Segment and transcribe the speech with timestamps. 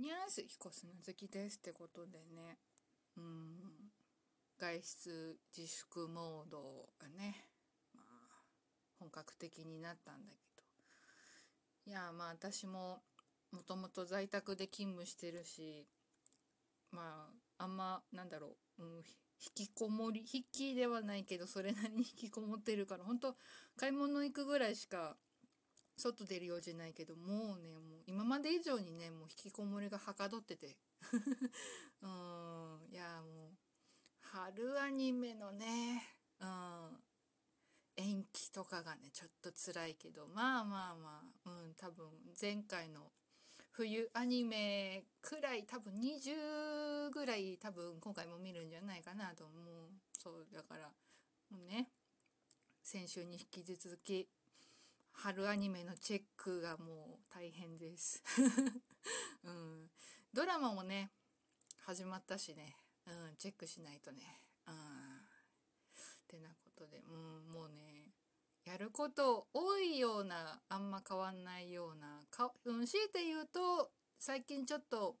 [0.00, 2.56] ニャンス彦砂好きですってことでね。
[3.18, 3.92] うん。
[4.58, 7.44] 外出自粛モードがね、
[7.94, 8.04] まあ、
[8.98, 10.38] 本格的になったんだけ
[11.84, 11.90] ど。
[11.90, 13.02] いやまあ私も
[13.52, 15.86] もともと在宅で勤務してるし
[16.92, 17.28] ま
[17.58, 18.96] ああんまなんだろう、うん、
[19.56, 23.34] 引きこもり引きではないけどそれなりに引きこもってるから本当
[23.76, 25.16] 買い物行くぐらいしか
[26.00, 30.76] 外出る用事ないけどもうねもう今まで以上にねもう引きこもりがはかどってて。
[32.02, 33.56] うんいやもう
[34.20, 36.02] 春アニメのね
[36.40, 37.02] うん
[37.96, 42.08] 延期とかがねちょっと辛いけどまあまあまあうん多分
[42.40, 43.12] 前回の
[43.72, 49.90] 冬アニメくらい多分20ぐらい多分今回も見るんじゃないかなと思う。
[50.12, 50.92] そうだから
[51.50, 51.88] もうね
[52.82, 54.28] 先週に引き続き
[55.22, 58.22] 春アニメのチェックがもう大変です、
[59.44, 59.90] うん、
[60.32, 61.12] ドラマもね
[61.80, 64.76] 始まったしね、うん、チェックしないとね、うん、っ
[66.26, 68.14] てなことで、うん、もうね
[68.64, 75.18] やること多いようなあんま変わんないようなか、うん、強いて言うと最近ちょっと、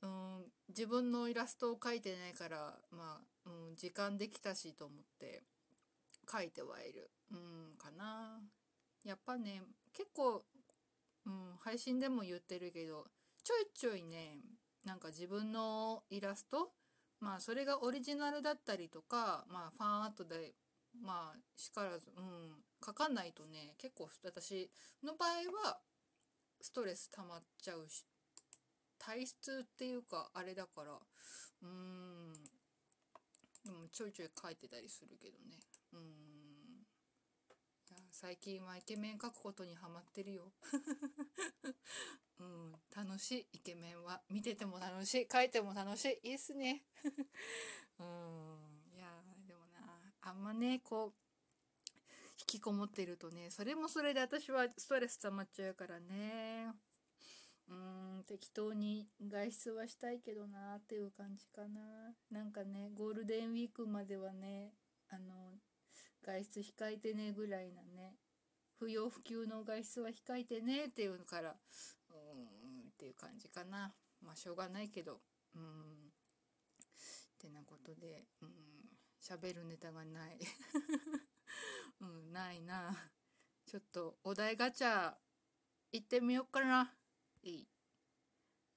[0.00, 5.42] うん、自分のイラストを描いてないからまあ、うん、時間できたしと思って
[6.26, 7.10] 描いてはいる。
[7.30, 8.40] うんかな。
[9.04, 10.42] やっぱね結構、
[11.26, 13.06] うん、配信でも言ってるけど
[13.44, 14.40] ちょいちょいね
[14.84, 16.70] なんか自分のイラスト
[17.20, 20.54] まあそれがオリジナルだったりとかまあファンアートで
[21.00, 24.70] まあしからずうん書かないとね結構私
[25.04, 25.28] の場合
[25.68, 25.78] は
[26.60, 28.04] ストレス溜まっちゃうし
[28.98, 32.32] 体質っていうかあれだからうーん
[33.64, 35.58] でもちょいちょい書いてたりするけどね。
[35.92, 36.31] うん。
[38.22, 40.52] 最近はイケメン描くことにハマってるよ。
[42.38, 46.84] うん楽しいイケメンは見てても楽しい描いても楽しいいいっすね。
[47.98, 51.14] うんいやでもなあんまねこう
[52.38, 56.72] 引きこもってるとねそれもそれで私はストレス溜まっちゃうからね。
[57.66, 64.76] うん適当に外出はしたいけどなっていう感じかななんかねゴールデンウィークまではね
[65.08, 65.58] あの
[66.22, 68.16] 外出控えてねぐらいなね。
[68.78, 70.86] 不要不急の外出は控えてね。
[70.86, 73.94] っていうからうんっていう感じかな。
[74.20, 75.20] まあしょうがないけど。
[75.54, 75.62] うん。
[75.62, 75.64] っ
[77.38, 78.26] てなことで。
[78.40, 78.48] うん。
[79.20, 80.38] 喋るネタがない。
[82.00, 83.12] うんないな。
[83.66, 85.14] ちょっとお題ガチャ
[85.92, 86.92] 行ってみようかな。
[87.42, 87.68] いい。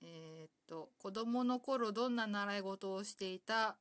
[0.00, 3.78] えー、っと子供の頃どんな習い事をしていた？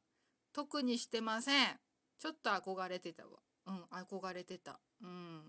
[0.54, 1.80] 特にしてません。
[2.22, 3.30] ちょっと憧れてたわ。
[3.66, 4.80] うん憧れてた。
[5.02, 5.42] うん。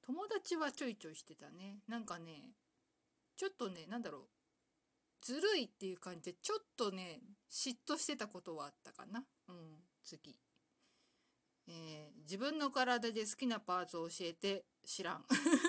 [0.00, 1.80] 友達はちょいちょいしてたね。
[1.86, 2.54] なんかね
[3.36, 4.22] ちょっとねなんだろう。
[5.20, 9.22] ずるいっていう感じでちょっとね嫉妬してたことはあったかな。
[9.48, 9.54] うん
[10.02, 10.34] 次。
[11.66, 15.26] えー、自分の体で好きなパーツを教えて知らん。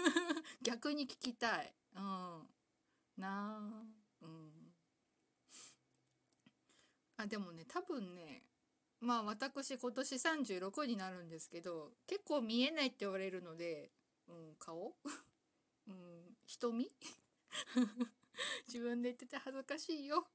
[0.64, 1.74] 逆に聞きたい。
[1.96, 2.02] うん。
[2.02, 2.47] な
[3.22, 3.84] あ。
[4.22, 4.74] うん。
[7.18, 8.49] あでもね多分ね
[9.02, 13.92] まあ私今年36になるんですけど結構見えないって言われるので、
[14.28, 14.94] うん、顔、
[15.88, 16.90] うん、瞳？
[18.68, 20.28] 自分で言ってて恥ずかしいよ。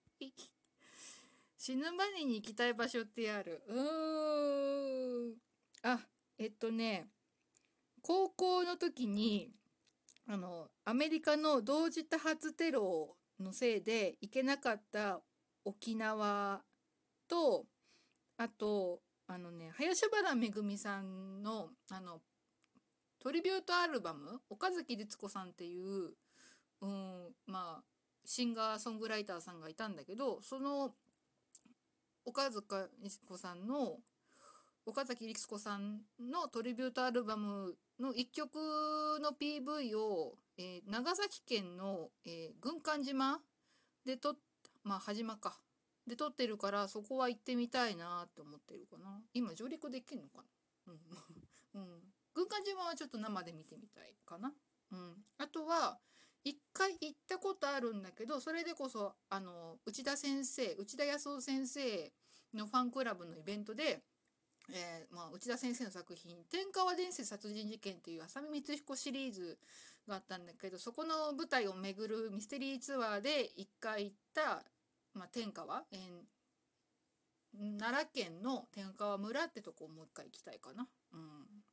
[1.56, 3.62] 死ぬまでに行きたい場所ってある。
[3.66, 5.34] うーん。
[5.82, 5.98] あ、
[6.36, 7.08] えっとね、
[8.02, 9.50] 高校の時に、
[10.26, 15.22] あの、アメリカの同時多発テロのせいで行けなかった
[15.64, 16.62] 沖縄
[17.28, 17.66] と、
[18.36, 22.20] あとあのね林原めぐみさんのあの
[23.20, 26.10] トリビュートアルバム岡崎律子さんっていう、
[26.82, 27.82] うん、まあ
[28.26, 30.90] シンガーソングライターさんがいたんだけどその
[32.26, 32.66] 岡崎
[33.02, 33.98] 律子さんの
[34.86, 38.56] 岡崎律子さんのトリビュートアルバムの一曲
[39.22, 43.38] の PV を、えー、長崎県の、えー、軍艦島
[44.04, 44.34] で撮っ
[44.84, 45.58] まあ羽島か。
[46.06, 49.22] で撮ってるからそこは行ってみたいなって思ってるかな。
[49.32, 50.42] 今上陸できんのか
[50.86, 50.92] な？
[51.74, 54.54] うん、 うん、軍艦島はちょっと生で見てみたいかな。
[54.92, 55.24] うん。
[55.38, 55.98] あとは
[56.44, 62.12] 一回行ったことあるんだけどそれでこそあの内田先生内田康夫先生
[62.52, 64.04] のファンクラブのイベントで
[64.70, 69.58] えーまあ、内田先生の作品「天川伝説殺人事件」っていう浅見光彦シリーズ
[70.06, 74.64] があったんだけどそこの舞台を巡るミステリーツアーで一回行った
[75.14, 80.88] まあ、天川、えー、奈良県の天川村ってとこをもう一回行きたいかな。
[81.12, 81.64] うん。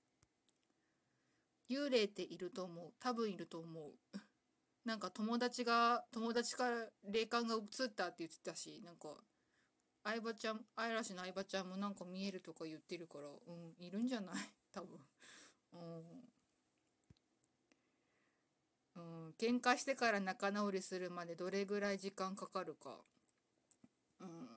[1.69, 2.93] 幽霊っていると思う。
[2.99, 3.93] 多分いると思う。
[4.85, 9.15] なんか友達が友達から霊感が移ったって言ってたしなんか
[10.03, 14.35] 相葉ちゃん愛嵐の相葉ちゃんもなんか見えるとか言ってるからうんいるんじゃない？
[14.73, 14.99] 多分
[15.73, 16.31] うん、
[18.95, 23.03] うん、喧嘩してから仲直りするまでどれぐらい時間かかるか
[24.21, 24.49] うん。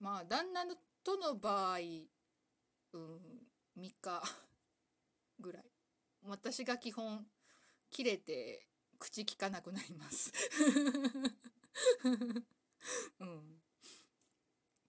[0.00, 0.64] まあ旦那
[1.02, 3.20] との場合うん
[3.76, 4.22] 3日
[5.40, 5.64] ぐらい。
[6.22, 7.26] 私が基本
[7.90, 8.66] 切れて
[8.98, 10.32] 口聞かなくなります。
[13.20, 13.60] うん。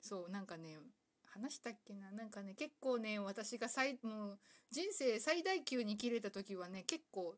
[0.02, 0.78] そうなんかね
[1.26, 2.12] 話したっけな？
[2.12, 4.40] なんかね結構ね私が最もう
[4.72, 7.38] 人生最大級に切れた時はね結構、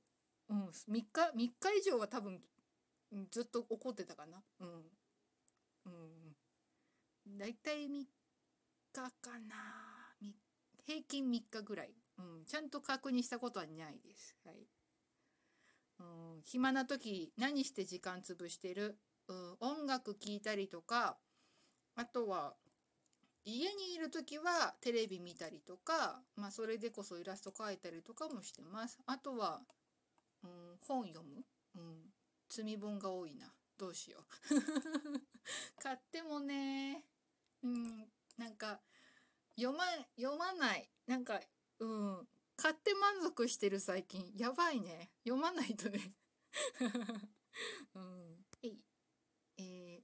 [0.49, 2.41] うん、3日3日以上は多分
[3.31, 4.43] ずっと怒ってたかな。
[4.59, 4.85] うん。
[7.37, 8.07] 大体3日
[8.93, 9.55] かな。
[10.85, 14.35] 平均3日ぐらい、うん、ちゃんと確認したことはないです。
[14.43, 14.55] はい。
[15.99, 16.03] う
[16.39, 18.97] ん、暇な時何して時間潰してる、
[19.27, 21.17] うん、音楽聴いたりとか。
[21.95, 22.53] あとは
[23.45, 28.99] 家にいる時はテレビ見たりとか、まあ、それでこそイラスト描いたりとかもしてます。
[29.05, 29.61] あとは、
[30.43, 30.49] うん、
[30.87, 31.43] 本読む、
[31.75, 31.81] うん、
[32.49, 33.51] 積み本が多いな。
[33.77, 34.61] どうしよう。
[35.81, 37.05] 買ってもね、
[37.63, 38.07] うん、
[38.37, 38.79] なんか
[39.59, 39.83] 読ま
[40.15, 40.89] 読まない。
[41.05, 41.39] なんか、
[41.79, 44.31] うん、買って満足してる最近。
[44.37, 45.11] やばいね。
[45.25, 45.99] 読まないとね。
[47.95, 48.45] うん。
[49.57, 49.99] え。
[49.99, 50.01] ー、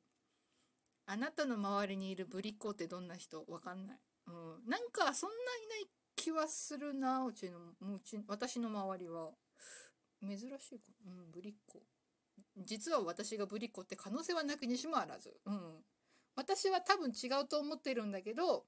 [1.06, 3.46] あなたの周りにいるぶりっ子ってどんな人？
[3.48, 4.00] わかんない。
[4.28, 4.66] うん。
[4.68, 9.32] なんかそんないない気はするな、うちの、うち、私の周りは。
[10.22, 10.92] 珍しいか。
[11.06, 11.82] うん、ぶりっ子。
[12.58, 15.40] 実は私がぶりっ子って可能性はなくにしもあらず。
[15.46, 15.75] うん。
[16.46, 18.66] 私は多分違うと思ってるんだけど、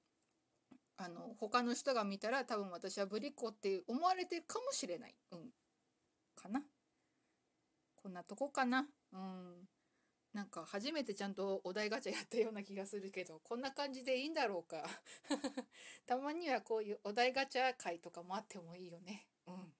[0.97, 5.15] あの他の人が見たら多分私はぶりっ子って思われてるかもしれない。
[5.31, 5.39] うん。
[6.35, 6.63] かな。
[7.95, 8.88] こんなとこかな。
[9.13, 9.68] うん。
[10.33, 14.83] なんか初めてちゃんとお題ガチャやったような気がするけど、こんな感じでいいんだろうか。
[16.07, 19.27] たまにはこういうお題ガチャ会とかもあってもいいよね。
[19.45, 19.74] うん。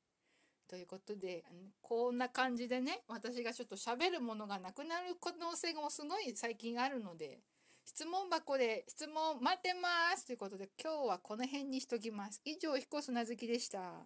[0.68, 1.46] ということで、
[1.82, 7.42] こんな感じでね、私がちょっと喋るものがなくなる可能性もすごい最近あるので、
[7.88, 12.42] 質問箱で質問待ってますということで今日はこの辺にしときます。
[12.44, 14.06] 以上、彦砂月でした。